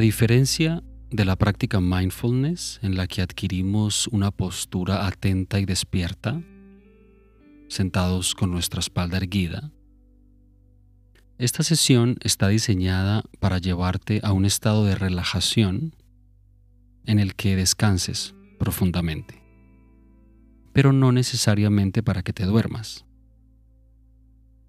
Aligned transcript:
diferencia 0.00 0.82
de 1.10 1.24
la 1.24 1.36
práctica 1.36 1.80
mindfulness 1.80 2.80
en 2.82 2.96
la 2.96 3.06
que 3.06 3.22
adquirimos 3.22 4.08
una 4.08 4.30
postura 4.30 5.06
atenta 5.06 5.60
y 5.60 5.64
despierta, 5.64 6.42
sentados 7.68 8.34
con 8.34 8.50
nuestra 8.50 8.80
espalda 8.80 9.18
erguida, 9.18 9.70
esta 11.40 11.62
sesión 11.62 12.16
está 12.20 12.48
diseñada 12.48 13.22
para 13.38 13.56
llevarte 13.56 14.20
a 14.22 14.32
un 14.32 14.44
estado 14.44 14.84
de 14.84 14.94
relajación 14.94 15.96
en 17.06 17.18
el 17.18 17.34
que 17.34 17.56
descanses 17.56 18.34
profundamente, 18.58 19.42
pero 20.74 20.92
no 20.92 21.12
necesariamente 21.12 22.02
para 22.02 22.22
que 22.22 22.34
te 22.34 22.44
duermas. 22.44 23.06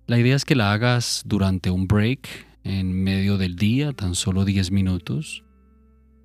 La 0.08 0.18
idea 0.18 0.36
es 0.36 0.46
que 0.46 0.56
la 0.56 0.72
hagas 0.72 1.24
durante 1.26 1.72
un 1.72 1.88
break 1.88 2.51
en 2.64 2.94
medio 2.94 3.38
del 3.38 3.56
día, 3.56 3.94
tan 3.94 4.16
solo 4.16 4.46
10 4.46 4.72
minutos, 4.72 5.44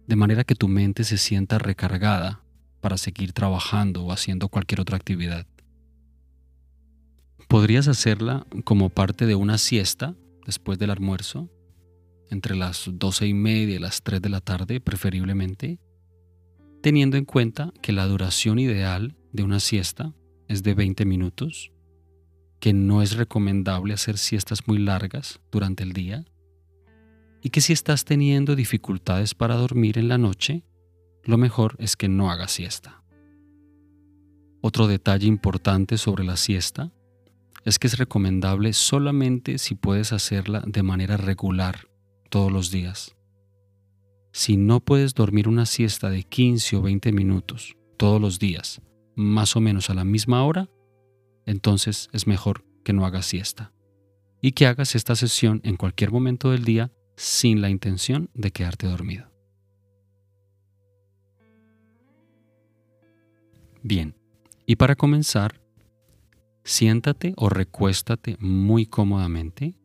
de 0.06 0.16
manera 0.16 0.44
que 0.44 0.54
tu 0.54 0.68
mente 0.68 1.04
se 1.04 1.18
sienta 1.18 1.58
recargada 1.58 2.42
para 2.80 2.98
seguir 2.98 3.32
trabajando 3.32 4.04
o 4.04 4.12
haciendo 4.12 4.48
cualquier 4.48 4.80
otra 4.80 4.96
actividad. 4.96 5.46
Podrías 7.48 7.88
hacerla 7.88 8.46
como 8.64 8.88
parte 8.88 9.26
de 9.26 9.34
una 9.34 9.58
siesta 9.58 10.14
después 10.44 10.78
del 10.78 10.90
almuerzo, 10.90 11.50
entre 12.30 12.56
las 12.56 12.90
doce 12.92 13.26
y 13.26 13.34
media 13.34 13.76
y 13.76 13.78
las 13.78 14.02
3 14.02 14.20
de 14.20 14.28
la 14.28 14.40
tarde 14.40 14.80
preferiblemente, 14.80 15.78
teniendo 16.82 17.16
en 17.16 17.24
cuenta 17.24 17.72
que 17.82 17.92
la 17.92 18.06
duración 18.06 18.58
ideal 18.58 19.16
de 19.32 19.42
una 19.42 19.60
siesta 19.60 20.12
es 20.48 20.62
de 20.62 20.74
20 20.74 21.04
minutos, 21.04 21.72
que 22.60 22.72
no 22.72 23.02
es 23.02 23.16
recomendable 23.16 23.94
hacer 23.94 24.18
siestas 24.18 24.66
muy 24.66 24.78
largas 24.78 25.40
durante 25.50 25.82
el 25.82 25.92
día, 25.92 26.24
y 27.42 27.50
que 27.50 27.60
si 27.60 27.72
estás 27.72 28.04
teniendo 28.04 28.56
dificultades 28.56 29.34
para 29.34 29.56
dormir 29.56 29.98
en 29.98 30.08
la 30.08 30.18
noche, 30.18 30.64
lo 31.24 31.38
mejor 31.38 31.76
es 31.78 31.96
que 31.96 32.08
no 32.08 32.30
hagas 32.30 32.52
siesta. 32.52 33.02
Otro 34.60 34.88
detalle 34.88 35.26
importante 35.26 35.98
sobre 35.98 36.24
la 36.24 36.36
siesta 36.36 36.90
es 37.64 37.78
que 37.78 37.86
es 37.88 37.98
recomendable 37.98 38.72
solamente 38.72 39.58
si 39.58 39.74
puedes 39.74 40.12
hacerla 40.12 40.62
de 40.66 40.82
manera 40.82 41.16
regular 41.16 41.88
todos 42.30 42.50
los 42.50 42.70
días. 42.70 43.16
Si 44.32 44.56
no 44.56 44.80
puedes 44.80 45.14
dormir 45.14 45.48
una 45.48 45.66
siesta 45.66 46.10
de 46.10 46.22
15 46.22 46.76
o 46.76 46.82
20 46.82 47.12
minutos 47.12 47.76
todos 47.96 48.20
los 48.20 48.38
días, 48.38 48.80
más 49.14 49.56
o 49.56 49.60
menos 49.60 49.88
a 49.88 49.94
la 49.94 50.04
misma 50.04 50.44
hora, 50.44 50.68
entonces 51.46 52.08
es 52.12 52.26
mejor 52.26 52.64
que 52.84 52.92
no 52.92 53.06
hagas 53.06 53.26
siesta 53.26 53.72
y 54.42 54.52
que 54.52 54.66
hagas 54.66 54.94
esta 54.94 55.16
sesión 55.16 55.60
en 55.64 55.76
cualquier 55.76 56.12
momento 56.12 56.50
del 56.50 56.64
día 56.64 56.92
sin 57.16 57.62
la 57.62 57.70
intención 57.70 58.28
de 58.34 58.50
quedarte 58.50 58.86
dormido. 58.86 59.32
Bien, 63.82 64.14
y 64.66 64.76
para 64.76 64.96
comenzar, 64.96 65.60
Siéntate 66.66 67.32
o 67.36 67.48
recuéstate 67.48 68.36
muy 68.40 68.86
cómodamente. 68.86 69.76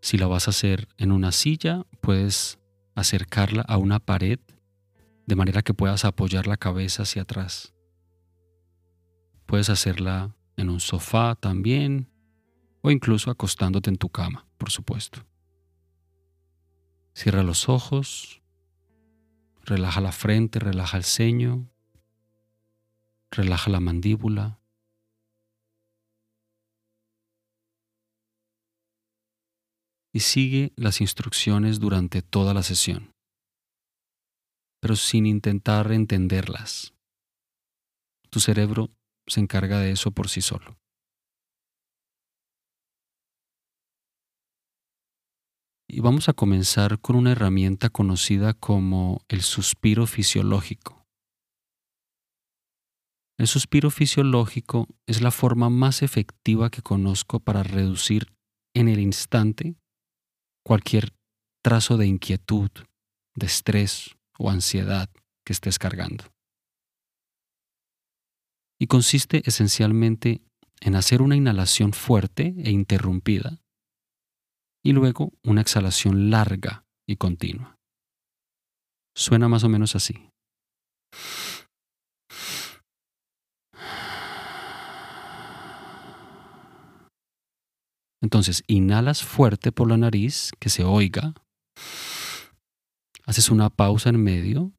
Si 0.00 0.16
la 0.16 0.28
vas 0.28 0.46
a 0.46 0.50
hacer 0.50 0.86
en 0.96 1.10
una 1.10 1.32
silla, 1.32 1.82
puedes 2.00 2.60
acercarla 2.94 3.62
a 3.62 3.78
una 3.78 3.98
pared 3.98 4.38
de 5.26 5.34
manera 5.34 5.62
que 5.62 5.74
puedas 5.74 6.04
apoyar 6.04 6.46
la 6.46 6.56
cabeza 6.56 7.02
hacia 7.02 7.22
atrás. 7.22 7.74
Puedes 9.52 9.68
hacerla 9.68 10.34
en 10.56 10.70
un 10.70 10.80
sofá 10.80 11.34
también 11.34 12.08
o 12.80 12.90
incluso 12.90 13.30
acostándote 13.30 13.90
en 13.90 13.98
tu 13.98 14.08
cama, 14.08 14.46
por 14.56 14.70
supuesto. 14.70 15.26
Cierra 17.12 17.42
los 17.42 17.68
ojos, 17.68 18.40
relaja 19.62 20.00
la 20.00 20.12
frente, 20.12 20.58
relaja 20.58 20.96
el 20.96 21.04
ceño, 21.04 21.68
Relaja 23.30 23.70
la 23.70 23.80
mandíbula. 23.80 24.58
Y 30.14 30.20
sigue 30.20 30.72
las 30.76 31.02
instrucciones 31.02 31.78
durante 31.78 32.22
toda 32.22 32.54
la 32.54 32.62
sesión, 32.62 33.12
pero 34.80 34.96
sin 34.96 35.26
intentar 35.26 35.92
entenderlas. 35.92 36.94
Tu 38.30 38.40
cerebro 38.40 38.88
se 39.26 39.40
encarga 39.40 39.78
de 39.78 39.92
eso 39.92 40.10
por 40.10 40.28
sí 40.28 40.40
solo. 40.40 40.78
Y 45.88 46.00
vamos 46.00 46.28
a 46.28 46.32
comenzar 46.32 47.00
con 47.00 47.16
una 47.16 47.32
herramienta 47.32 47.90
conocida 47.90 48.54
como 48.54 49.20
el 49.28 49.42
suspiro 49.42 50.06
fisiológico. 50.06 51.06
El 53.38 53.46
suspiro 53.46 53.90
fisiológico 53.90 54.86
es 55.06 55.20
la 55.20 55.30
forma 55.30 55.68
más 55.68 56.02
efectiva 56.02 56.70
que 56.70 56.80
conozco 56.80 57.40
para 57.40 57.62
reducir 57.62 58.32
en 58.74 58.88
el 58.88 59.00
instante 59.00 59.74
cualquier 60.64 61.12
trazo 61.62 61.96
de 61.96 62.06
inquietud, 62.06 62.70
de 63.34 63.46
estrés 63.46 64.16
o 64.38 64.48
ansiedad 64.48 65.10
que 65.44 65.52
estés 65.52 65.78
cargando. 65.78 66.31
Y 68.82 68.88
consiste 68.88 69.42
esencialmente 69.44 70.42
en 70.80 70.96
hacer 70.96 71.22
una 71.22 71.36
inhalación 71.36 71.92
fuerte 71.92 72.52
e 72.64 72.72
interrumpida 72.72 73.60
y 74.84 74.90
luego 74.90 75.30
una 75.44 75.60
exhalación 75.60 76.30
larga 76.30 76.84
y 77.06 77.14
continua. 77.14 77.78
Suena 79.16 79.46
más 79.48 79.62
o 79.62 79.68
menos 79.68 79.94
así. 79.94 80.28
Entonces, 88.20 88.64
inhalas 88.66 89.22
fuerte 89.22 89.70
por 89.70 89.88
la 89.88 89.96
nariz, 89.96 90.50
que 90.58 90.70
se 90.70 90.82
oiga. 90.82 91.34
Haces 93.26 93.48
una 93.48 93.70
pausa 93.70 94.08
en 94.08 94.20
medio. 94.20 94.72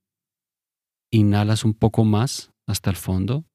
Inhalas 1.10 1.64
un 1.64 1.74
poco 1.74 2.04
más 2.04 2.52
hasta 2.68 2.90
el 2.90 2.98
fondo. 2.98 3.46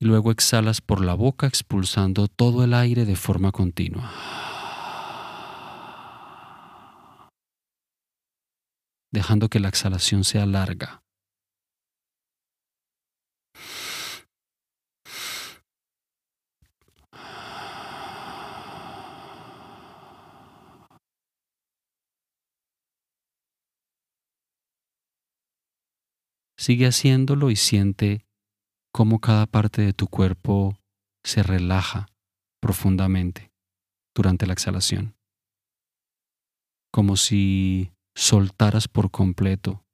Y 0.00 0.06
luego 0.06 0.30
exhalas 0.30 0.80
por 0.80 1.04
la 1.04 1.14
boca 1.14 1.46
expulsando 1.46 2.26
todo 2.28 2.64
el 2.64 2.74
aire 2.74 3.04
de 3.04 3.16
forma 3.16 3.52
continua. 3.52 4.10
Dejando 9.12 9.48
que 9.48 9.60
la 9.60 9.68
exhalación 9.68 10.24
sea 10.24 10.46
larga. 10.46 11.02
Sigue 26.60 26.88
haciéndolo 26.88 27.50
y 27.50 27.56
siente 27.56 28.26
cómo 28.92 29.18
cada 29.18 29.46
parte 29.46 29.80
de 29.80 29.94
tu 29.94 30.08
cuerpo 30.08 30.76
se 31.24 31.42
relaja 31.42 32.08
profundamente 32.60 33.50
durante 34.14 34.46
la 34.46 34.52
exhalación, 34.52 35.16
como 36.92 37.16
si 37.16 37.94
soltaras 38.14 38.88
por 38.88 39.10
completo 39.10 39.86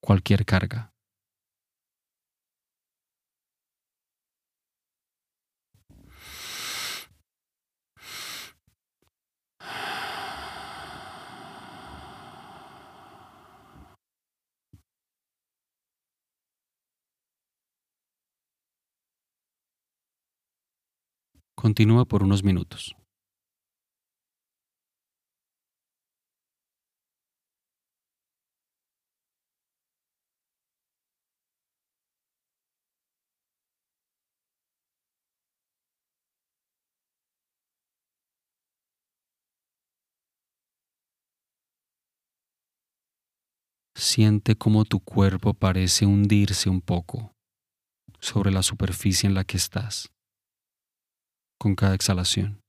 cualquier 0.00 0.46
carga. 0.46 0.94
Continúa 21.60 22.04
por 22.04 22.22
unos 22.22 22.44
minutos. 22.44 22.94
Siente 43.96 44.54
cómo 44.54 44.84
tu 44.84 45.00
cuerpo 45.00 45.54
parece 45.54 46.06
hundirse 46.06 46.70
un 46.70 46.80
poco 46.80 47.32
sobre 48.20 48.52
la 48.52 48.62
superficie 48.62 49.26
en 49.26 49.34
la 49.34 49.42
que 49.42 49.56
estás 49.56 50.12
con 51.58 51.74
cada 51.74 51.94
exhalación. 51.94 52.60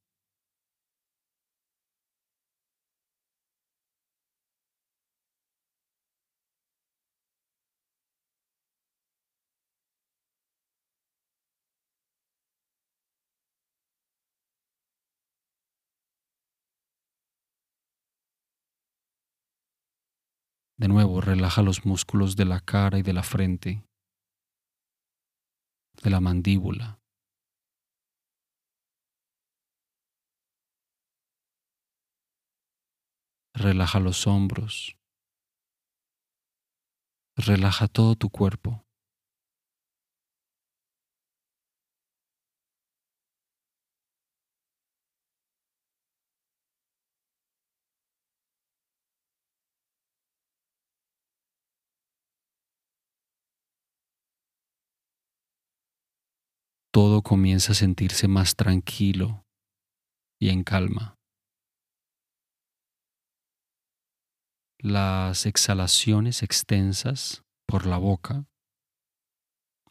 De 20.79 20.87
nuevo, 20.87 21.19
relaja 21.19 21.61
los 21.61 21.85
músculos 21.85 22.37
de 22.37 22.45
la 22.45 22.61
cara 22.61 22.97
y 22.99 23.01
de 23.01 23.11
la 23.11 23.21
frente, 23.21 23.83
de 26.01 26.09
la 26.09 26.21
mandíbula, 26.21 26.98
Relaja 33.59 33.99
los 33.99 34.25
hombros. 34.25 34.95
Relaja 37.35 37.89
todo 37.89 38.15
tu 38.15 38.29
cuerpo. 38.29 38.85
todo 56.91 57.21
comienza 57.21 57.73
a 57.73 57.75
sentirse 57.75 58.27
más 58.27 58.55
tranquilo 58.55 59.45
y 60.39 60.49
en 60.49 60.63
calma. 60.63 61.18
Las 64.81 65.45
exhalaciones 65.45 66.41
extensas 66.41 67.43
por 67.67 67.85
la 67.85 67.97
boca 67.97 68.45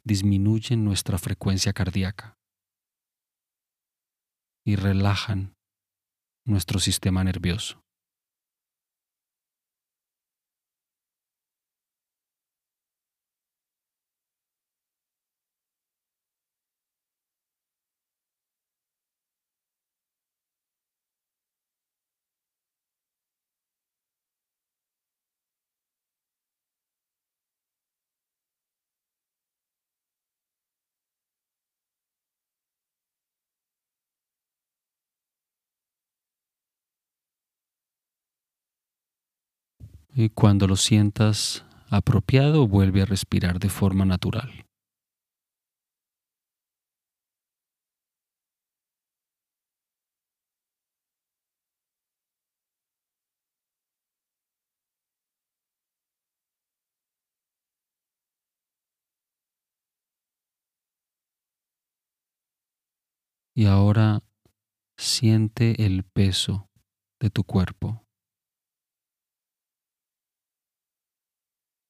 disminuyen 0.03 0.83
nuestra 0.83 1.19
frecuencia 1.19 1.75
cardíaca 1.75 2.39
y 4.65 4.77
relajan 4.77 5.55
nuestro 6.47 6.81
sistema 6.81 7.23
nervioso. 7.23 7.83
Y 40.21 40.31
cuando 40.31 40.67
lo 40.67 40.75
sientas 40.75 41.65
apropiado, 41.91 42.67
vuelve 42.67 43.03
a 43.03 43.05
respirar 43.05 43.61
de 43.61 43.69
forma 43.69 44.05
natural. 44.05 44.67
Y 63.55 63.67
ahora 63.67 64.25
siente 64.97 65.87
el 65.87 66.03
peso 66.03 66.69
de 67.21 67.31
tu 67.31 67.45
cuerpo. 67.45 68.08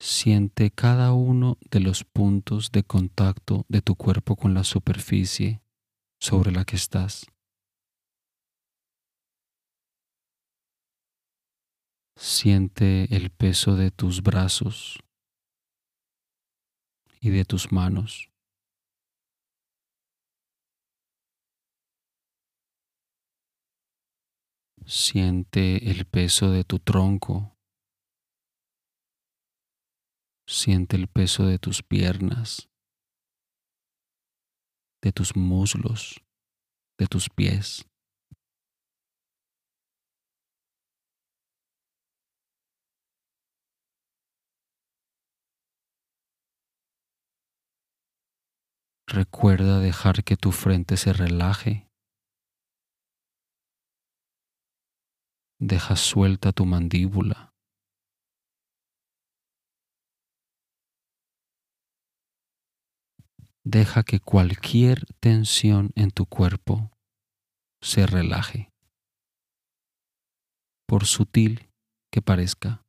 Siente 0.01 0.71
cada 0.71 1.13
uno 1.13 1.59
de 1.71 1.81
los 1.81 2.05
puntos 2.05 2.71
de 2.71 2.85
contacto 2.85 3.67
de 3.69 3.83
tu 3.83 3.97
cuerpo 3.97 4.37
con 4.37 4.55
la 4.55 4.63
superficie 4.63 5.61
sobre 6.21 6.53
la 6.53 6.65
que 6.65 6.77
estás. 6.77 7.27
Siente 12.17 13.15
el 13.15 13.31
peso 13.31 13.75
de 13.75 13.91
tus 13.91 14.23
brazos 14.23 14.99
y 17.21 17.31
de 17.31 17.45
tus 17.45 17.73
manos. 17.73 18.31
Siente 24.87 25.91
el 25.91 26.07
peso 26.07 26.51
de 26.51 26.65
tu 26.65 26.79
tronco 26.79 27.58
Siente 30.51 30.97
el 30.97 31.09
peso 31.09 31.45
de 31.45 31.59
tus 31.59 31.83
piernas, 31.83 32.71
de 35.03 35.13
tus 35.13 35.37
muslos, 35.37 36.25
de 36.99 37.07
tus 37.07 37.29
pies. 37.29 37.85
Recuerda 49.07 49.81
dejar 49.81 50.25
que 50.25 50.39
tu 50.39 50.53
frente 50.53 50.97
se 50.97 51.13
relaje. 51.13 51.91
Deja 55.61 55.95
suelta 55.97 56.53
tu 56.53 56.65
mandíbula. 56.65 57.58
Deja 63.69 64.03
que 64.03 64.19
cualquier 64.19 65.05
tensión 65.21 65.91
en 65.95 66.11
tu 66.11 66.25
cuerpo 66.25 66.91
se 67.83 68.07
relaje, 68.07 68.73
por 70.87 71.05
sutil 71.05 71.69
que 72.11 72.23
parezca. 72.23 72.83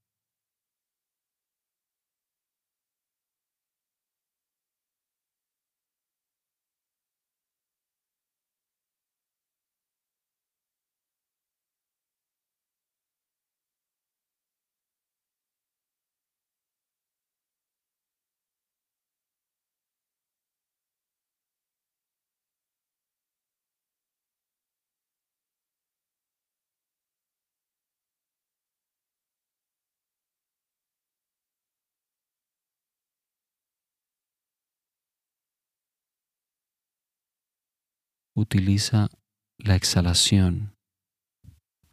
Utiliza 38.39 39.10
la 39.58 39.75
exhalación 39.75 40.75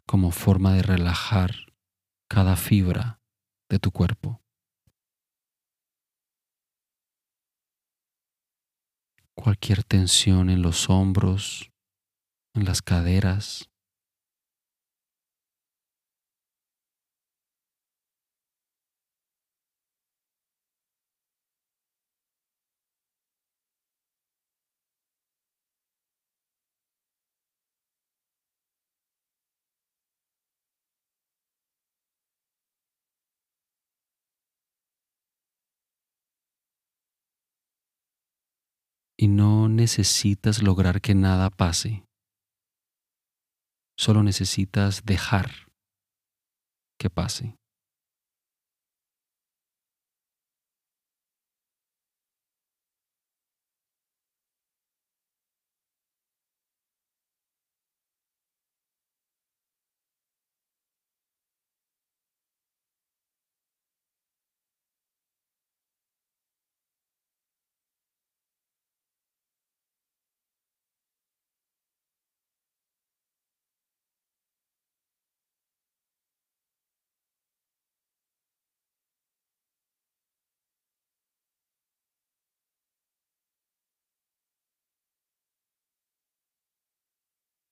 como 0.05 0.31
forma 0.31 0.73
de 0.73 0.81
relajar 0.81 1.73
cada 2.29 2.55
fibra 2.55 3.19
de 3.69 3.79
tu 3.79 3.91
cuerpo. 3.91 4.41
Cualquier 9.35 9.83
tensión 9.83 10.49
en 10.49 10.61
los 10.61 10.89
hombros, 10.89 11.71
en 12.55 12.65
las 12.65 12.81
caderas, 12.81 13.69
y 39.17 39.27
no 39.27 39.67
necesitas 39.67 40.61
lograr 40.61 41.01
que 41.01 41.15
nada 41.15 41.49
pase. 41.49 42.03
Solo 43.97 44.21
necesitas 44.21 45.03
dejar 45.05 45.67
que 46.99 47.09
pase. 47.09 47.55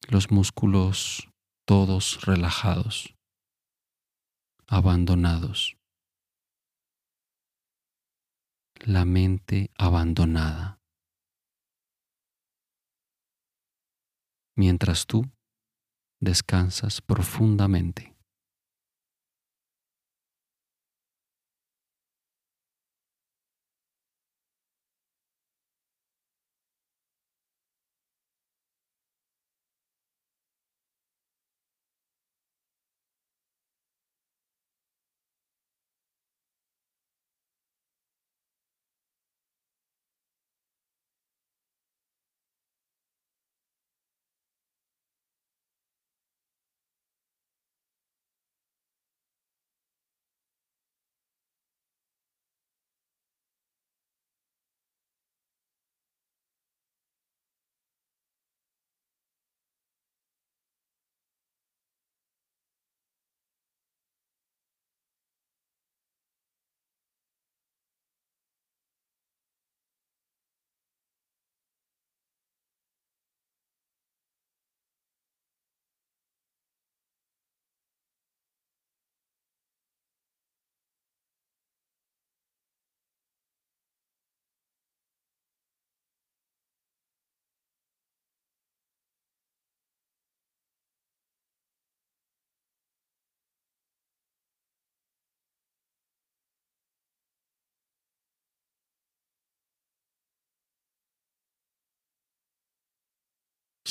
Los 0.08 0.32
músculos 0.32 1.30
todos 1.66 2.22
relajados, 2.26 3.16
abandonados, 4.68 5.78
la 8.86 9.06
mente 9.06 9.72
abandonada, 9.78 10.80
mientras 14.56 15.06
tú 15.08 15.30
descansas 16.22 17.02
profundamente. 17.02 18.15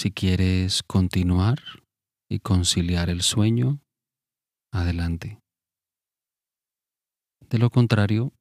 Si 0.05 0.13
quieres 0.13 0.83
continuar 0.83 1.63
y 2.29 2.41
conciliar 2.41 3.09
el 3.09 3.23
sueño, 3.23 3.81
adelante. 4.71 5.41
De 7.49 7.57
lo 7.57 7.71
contrario, 7.71 8.35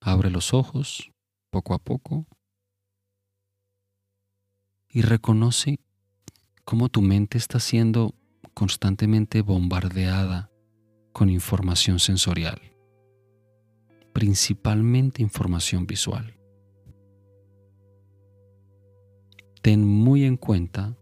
abre 0.00 0.28
los 0.28 0.52
ojos 0.52 1.12
poco 1.52 1.74
a 1.74 1.78
poco 1.78 2.26
y 4.88 5.02
reconoce 5.02 5.78
cómo 6.64 6.88
tu 6.88 7.00
mente 7.00 7.38
está 7.38 7.60
siendo 7.60 8.16
constantemente 8.52 9.40
bombardeada 9.40 10.50
con 11.12 11.30
información 11.30 12.00
sensorial, 12.00 12.60
principalmente 14.12 15.22
información 15.22 15.86
visual. 15.86 16.37
Ten 19.62 19.84
muy 19.84 20.24
en 20.24 20.36
cuenta 20.36 20.96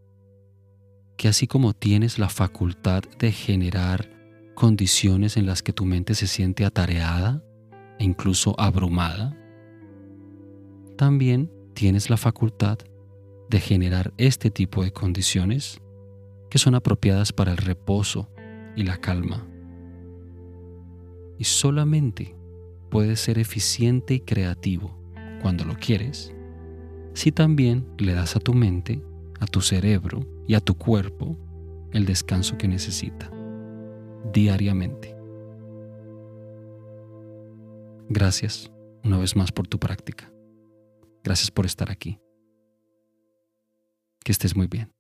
que 1.17 1.29
así 1.29 1.47
como 1.47 1.73
tienes 1.73 2.19
la 2.19 2.29
facultad 2.29 3.03
de 3.19 3.33
generar 3.33 4.11
condiciones 4.55 5.37
en 5.37 5.47
las 5.47 5.63
que 5.63 5.73
tu 5.73 5.85
mente 5.85 6.15
se 6.15 6.27
siente 6.27 6.65
atareada 6.65 7.43
e 7.99 8.05
incluso 8.05 8.59
abrumada, 8.59 9.37
también 10.97 11.51
tienes 11.75 12.11
la 12.11 12.17
facultad 12.17 12.79
de 13.49 13.61
generar 13.61 14.13
este 14.17 14.51
tipo 14.51 14.83
de 14.83 14.93
condiciones 14.93 15.81
que 16.51 16.59
son 16.59 16.75
apropiadas 16.75 17.33
para 17.33 17.53
el 17.53 17.59
reposo 17.59 18.31
y 18.75 18.85
la 18.85 18.99
calma. 18.99 19.47
Y 21.39 21.45
solamente 21.45 22.35
puedes 22.91 23.21
ser 23.21 23.39
eficiente 23.39 24.15
y 24.15 24.21
creativo 24.21 24.99
cuando 25.43 25.65
lo 25.65 25.75
quieres 25.77 26.36
si 27.17 27.33
también 27.33 27.89
le 27.97 28.13
das 28.13 28.37
a 28.37 28.41
tu 28.41 28.53
mente, 28.53 29.03
a 29.41 29.47
tu 29.47 29.63
cerebro 29.63 30.21
y 30.47 30.53
a 30.53 30.61
tu 30.61 30.77
cuerpo 30.77 31.35
el 31.93 32.05
descanso 32.05 32.59
que 32.59 32.69
necesita 32.69 33.31
diariamente. 34.35 35.17
Gracias 38.11 38.71
una 39.03 39.17
vez 39.17 39.35
más 39.35 39.51
por 39.51 39.67
tu 39.67 39.79
práctica. 39.79 40.31
Gracias 41.25 41.51
por 41.51 41.65
estar 41.65 41.91
aquí. 41.91 42.21
Que 44.23 44.33
estés 44.33 44.55
muy 44.55 44.67
bien. 44.67 44.96